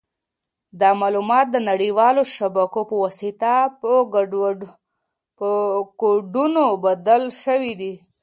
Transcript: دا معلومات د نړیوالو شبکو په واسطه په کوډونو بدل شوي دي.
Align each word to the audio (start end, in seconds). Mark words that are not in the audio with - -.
دا 0.79 0.89
معلومات 1.01 1.45
د 1.51 1.57
نړیوالو 1.69 2.21
شبکو 2.35 2.81
په 2.89 2.95
واسطه 3.03 3.53
په 5.37 5.51
کوډونو 6.01 6.63
بدل 6.85 7.23
شوي 7.43 7.73
دي. 7.81 7.93